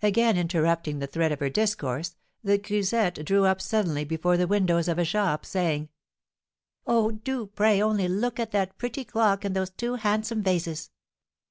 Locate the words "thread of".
1.06-1.40